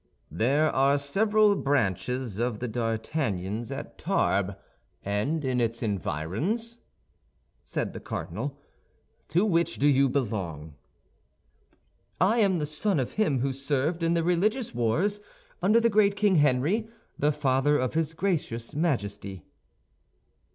[0.31, 4.55] "There are several branches of the D'Artagnans at Tarbes
[5.03, 6.79] and in its environs,"
[7.61, 8.59] said the cardinal;
[9.27, 10.73] "to which do you belong?"
[12.19, 15.21] "I am the son of him who served in the Religious Wars
[15.61, 16.89] under the great King Henry,
[17.19, 19.45] the father of his gracious Majesty."